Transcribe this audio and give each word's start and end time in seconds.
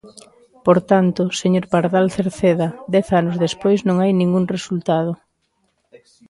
Por 0.65 0.77
tanto, 0.91 1.21
señor 1.41 1.65
Pardal 1.73 2.07
Cerceda, 2.15 2.67
dez 2.95 3.07
anos 3.19 3.35
despois 3.45 3.79
non 3.87 3.97
hai 4.01 4.11
ningún 4.15 4.45
resultado. 4.55 5.11